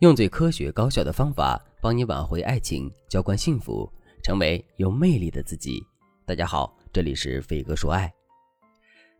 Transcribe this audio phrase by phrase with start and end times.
[0.00, 3.90] 用最科学高效的方法帮你挽回爱情，浇灌幸福，
[4.22, 5.82] 成为有魅力的自己。
[6.26, 8.12] 大家好，这里是飞哥说爱。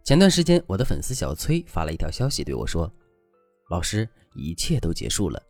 [0.04, 2.92] 前段时间，我的粉丝小崔发了一条消息对我说
[3.70, 5.42] ：“老师，一切都结束了。”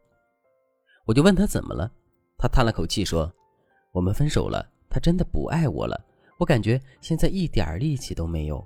[1.04, 1.90] 我就问他怎么了，
[2.38, 3.28] 他叹了口气说
[3.90, 6.00] ：“我们分手了，他真的不爱我了，
[6.38, 8.64] 我感觉现在一点力气都没有。”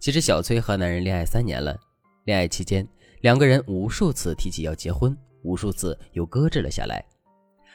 [0.00, 1.78] 其实，小崔和男人恋爱三年了，
[2.24, 2.88] 恋爱期间。
[3.22, 7.04] 两个人无数次提起要结婚，无数次又搁置了下来。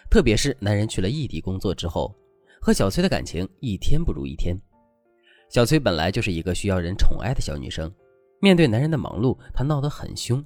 [0.09, 2.13] 特别是男人去了异地工作之后，
[2.59, 4.57] 和小崔的感情一天不如一天。
[5.47, 7.89] 小崔本来就是一个需要人宠爱的小女生，
[8.41, 10.43] 面对男人的忙碌，她闹得很凶。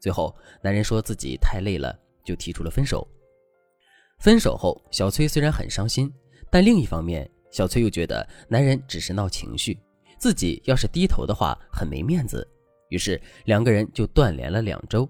[0.00, 3.06] 最后，男人说自己太累了，就提出了分手。
[4.18, 6.12] 分手后，小崔虽然很伤心，
[6.50, 9.78] 但另一方面，小崔又觉得男人只是闹情绪，
[10.18, 12.44] 自己要是低头的话，很没面子。
[12.90, 15.08] 于是两个人就断联了两周，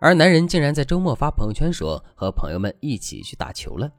[0.00, 3.90] 而男人竟然在周末发朋友圈说和朋友们一起去打球了。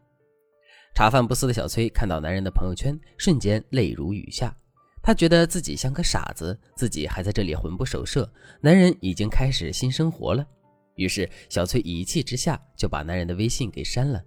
[0.95, 4.55] 茶饭不思的小崔看到男人的朋友圈，瞬间泪如雨下。
[5.01, 8.31] 他觉得自己像个傻子，自己还在这里魂不守舍，
[8.61, 10.47] 男人已经开始新生活了。
[10.95, 14.23] 于是小崔一气之下就把男人的微信给删了，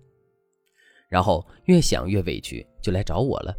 [1.08, 3.54] 然后越想越委屈，就来找我了。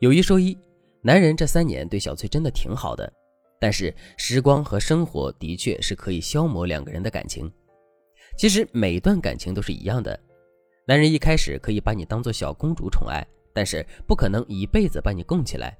[0.00, 0.58] 有一说一，
[1.02, 3.12] 男人这三年对小崔真的挺好的。
[3.60, 7.48] 但是时光和生活的确是可以消磨两个人的感情。
[8.36, 10.18] 其实每一段感情都是一样的，
[10.86, 15.76] 男人一开始可以把你当做小公主宠爱，但是不可能一辈子把你供起来。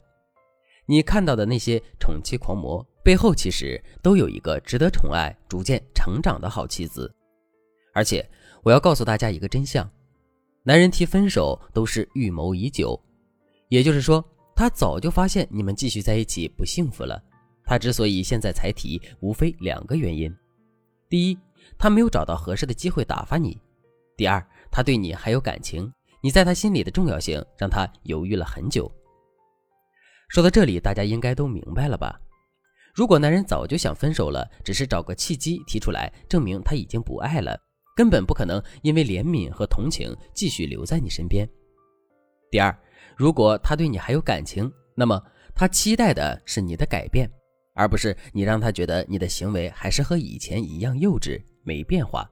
[0.86, 7.11] 你看到的那些宠妻狂魔背后，其实都有一个值得宠爱、逐渐成长的好妻子。
[7.95, 8.28] 而且
[8.62, 9.91] 我要告诉大家一个真相：
[10.64, 13.01] 男人提分手都是预谋已久，
[13.69, 14.23] 也就是说，
[14.55, 17.23] 他早就发现你们继续在一起不幸福了。
[17.71, 20.29] 他之所以现在才提，无非两个原因：
[21.09, 21.39] 第一，
[21.79, 23.57] 他没有找到合适的机会打发你；
[24.17, 25.89] 第二，他对你还有感情，
[26.20, 28.91] 你在他心里的重要性让他犹豫了很久。
[30.30, 32.20] 说到这里，大家应该都明白了吧？
[32.92, 37.57] 如果男人早就想分手了，只是找个契机提出来，证明他已经不爱了，
[37.95, 41.48] 根本不可能因为怜悯和同情继续留在你身边。
[42.51, 42.77] 第二，
[43.17, 45.23] 如果他对你还有感情，那么
[45.55, 47.30] 他期待的是你的改变。
[47.80, 52.30] 而不是你让他觉得你的行为还是和以前一样幼稚没变化。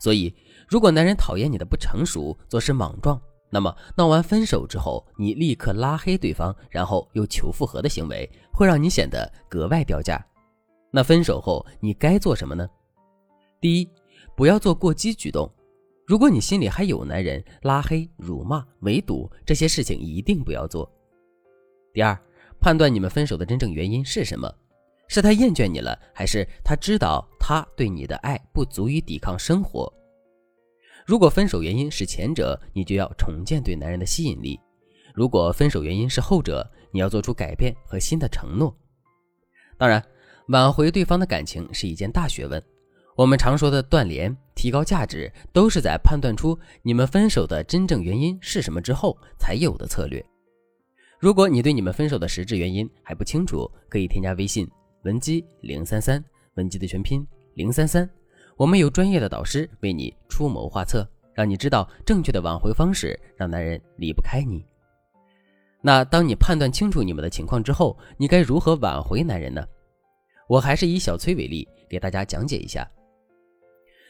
[0.00, 0.34] 所以，
[0.68, 10.20] 如果男人讨厌你的不成熟、做事莽撞，那么闹完分手之后，你立刻拉黑对方，然后又求复合的行为，会让你显得格外掉价。
[10.90, 12.68] 那分手后你该做什么呢？
[13.60, 13.88] 第一，
[14.36, 15.48] 不要做过激举动。
[16.04, 20.90] 如果你心里还有男人，拉黑、辱骂、围堵这些事情一定不要做。
[21.92, 22.20] 第二。
[22.62, 24.48] 判断你们分手的真正原因是什么？
[25.08, 29.92] 是他厌倦你了，还是他知道他对你的爱不足以抵抗生活？
[31.04, 34.56] 如果分手原因是前者，你就要重建对男人的吸引力；
[35.12, 38.72] 如果分手原因是后者，你要做出改变和新的承诺。
[39.76, 40.00] 当然，
[40.46, 42.62] 挽回对方的感情是一件大学问。
[43.16, 50.24] 我们常说的断联、提高价值，都是在判断出你们分手的真正原因是什么之后才有的策略。
[51.22, 54.68] 如果你对你们分手的实质原因还不清楚，可以添加微信
[55.04, 56.22] 文姬零三三，
[56.54, 57.24] 文姬的全拼
[57.54, 58.10] 零三三，
[58.56, 64.66] 我们有专业的导师为你出谋划策，让你知道正确的挽回方式，让男人离不开你。
[65.80, 69.64] 那当你判断清楚你们的情况之后，你该如何挽回男人呢？
[70.48, 72.84] 我还是以小崔为例，给大家讲解一下。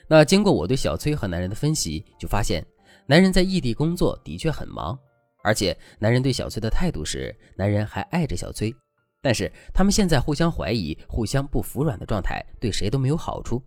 [0.09, 2.67] 那经过我对小崔和男人的分析，就发现
[3.05, 4.99] 男人在异地工作的确很忙。
[5.44, 8.75] 而且，男人对小崔的态度是，男人还爱着小崔，
[9.20, 13.60] 但是他们现在互相怀疑、互相不服软的状态，对谁都没有好处，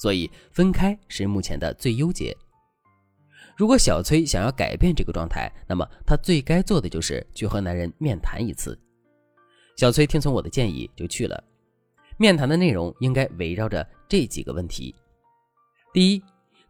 [0.00, 2.36] 所以分开是目前的最优解。
[3.56, 8.76] 如果小崔想要改变这个状态，那么他最该做的就是去和男人面谈一次。
[9.76, 11.42] 小崔听从我的建议就去了，
[12.16, 14.92] 面谈的内容应该围绕着这几个问题：
[15.92, 16.22] 第一，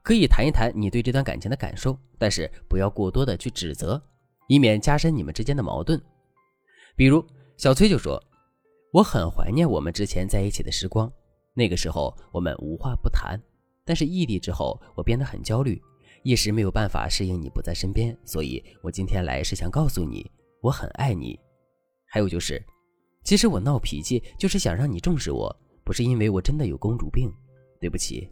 [0.03, 4.03] 可以谈一谈你对这段感情的感受，但是不要过多的去指责。
[4.49, 6.01] 以免加深你们之间的矛盾。
[6.97, 7.25] 比如
[7.57, 8.23] 小崔就说
[8.93, 11.11] ：“我很怀念我们之前在一起的时光，
[11.55, 13.41] 那个时候我们无话不谈。
[13.85, 15.81] 但是异地之后，我变得很焦虑，
[16.23, 20.31] 一时没有办法适应你不在身边，所以我今天来是想告诉你，
[20.61, 21.39] 我很爱你。
[22.07, 22.65] 还有就是，
[23.25, 25.55] 其实我闹脾气就是想让你重视我，
[25.85, 27.31] 不是因为我真的有公主病。
[27.81, 28.27] 对不起。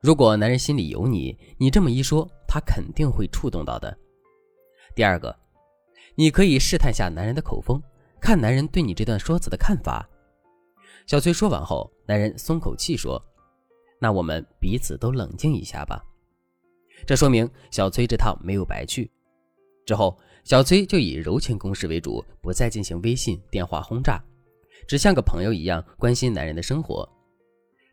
[0.00, 3.94] 如果男人心里有你，你这么一说，他肯定会触动到的。”
[4.96, 5.36] 第二个，
[6.14, 7.78] 你可以试探下男人的口风，
[8.18, 10.08] 看男人对你这段说辞的看法。
[11.06, 13.22] 小崔说完后，男人松口气说
[14.00, 16.02] ：“那我们彼此都冷静一下吧。”
[17.06, 19.10] 这说明小崔这趟没有白去。
[19.84, 24.18] 之后，小崔就以柔情攻势为主，不再进行微信、电话轰炸，
[24.88, 27.06] 只像个朋友一样关心男人的生活。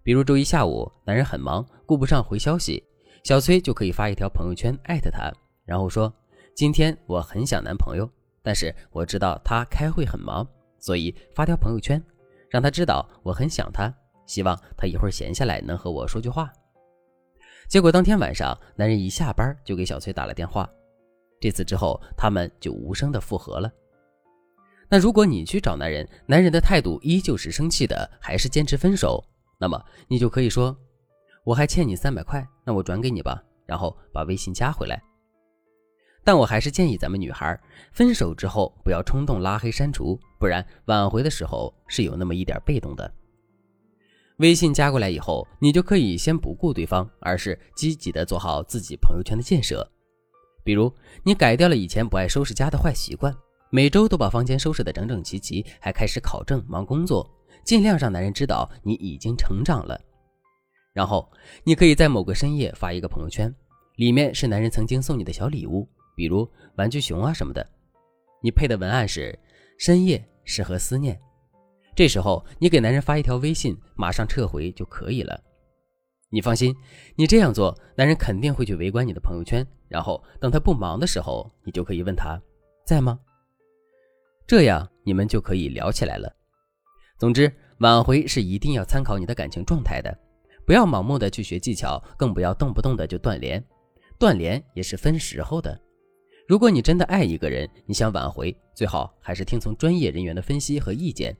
[0.03, 2.81] 比如周一下午，男人很忙，顾不上回消息，
[3.25, 5.29] 小崔就可以发一条朋友圈艾特他，
[5.65, 6.11] 然后说
[6.55, 8.07] ：“今天我很想男朋友，
[8.44, 10.47] 但是我知道他开会很忙，
[10.77, 12.01] 所以发条朋友圈，
[12.47, 13.91] 让他知道我很想他，
[14.27, 16.53] 希望他一会儿闲下来能和我说句话。”
[17.67, 20.69] 结果当天晚上，男人一下班就给小崔打了电话。
[21.39, 23.71] 这次之后，他们就无声的复合了。
[24.89, 29.23] 那如果你去找男人，男人的态度依旧是生气的，还是坚持分手，
[29.57, 30.77] 那么你就可以说
[31.44, 35.01] ：“我还欠你三百块，那我转给你吧。”然后把微信加回来。
[36.23, 37.59] 但我还是建议咱们女孩
[37.91, 43.13] 分手之后不要冲动拉黑删除，不然挽回的时候是有那么一点被动的。
[44.37, 49.87] 微信加过来以后，你就可以先不顾对方，而是积极的做好自己朋友圈的建设。
[50.63, 50.91] 比如，
[51.23, 53.35] 你改掉了以前不爱收拾家的坏习惯，
[53.69, 57.29] 每周都把房间收拾得整整齐齐，还开始考证、忙工作，
[57.63, 59.99] 尽量让男人知道你已经成长了。
[60.93, 61.29] 然后，
[61.63, 63.53] 你可以在某个深夜发一个朋友圈，
[63.97, 67.65] 里面是男人曾经送你的小礼物，比如玩具熊啊什么的。
[68.42, 69.38] 你配的文案是
[69.80, 71.19] “深夜适合思念”，
[71.95, 75.42] 这时候你给男人发一条微信，马上撤回就可以了。
[76.30, 76.75] 你放心，
[77.15, 82.42] 你这样做，男人肯定会去围观你的朋友圈，然后等他不忙的时候，你就可以问他
[82.86, 83.19] 在吗？
[84.48, 86.36] 这样你们就可以聊起来了。
[87.18, 90.18] 总之，挽回是一定要参考你的感情状态的，
[90.66, 93.63] 不要盲目的去学技巧，更不要动不动的就断联。
[94.19, 95.80] 断联也是分时候的。
[96.48, 101.36] 如果你真的爱一个人，你想挽回，最好还是听从专业人员的分析和意见。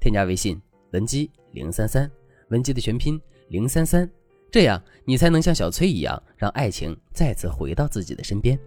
[0.00, 0.60] 添加微信
[0.92, 2.10] 文姬零三三，
[2.48, 3.20] 文姬的全拼。
[3.48, 4.10] 零三三，
[4.50, 8.58] 这样你才能像小崔一样，让爱情再次回到自己的身边。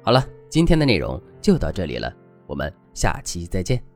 [0.00, 2.14] 好了，今天的内容就到这里了，
[2.46, 3.93] 我们下期再见。